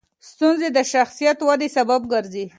[0.29, 2.45] ستونزې د شخصیت ودې سبب ګرځي.